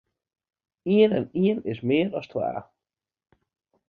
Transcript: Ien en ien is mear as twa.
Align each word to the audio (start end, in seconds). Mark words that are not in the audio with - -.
Ien 0.93 1.11
en 1.17 1.27
ien 1.43 1.59
is 1.73 1.81
mear 1.87 2.11
as 2.19 2.27
twa. 2.31 2.49